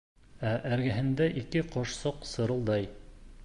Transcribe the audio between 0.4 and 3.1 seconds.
Ә эргәһендә ике ҡошсоҡ сырылдай.